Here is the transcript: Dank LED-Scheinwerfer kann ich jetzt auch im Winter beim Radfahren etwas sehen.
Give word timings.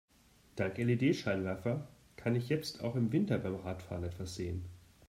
Dank 0.55 0.79
LED-Scheinwerfer 0.79 1.87
kann 2.15 2.35
ich 2.35 2.49
jetzt 2.49 2.83
auch 2.83 2.95
im 2.95 3.11
Winter 3.11 3.37
beim 3.37 3.53
Radfahren 3.57 4.03
etwas 4.05 4.33
sehen. 4.33 4.65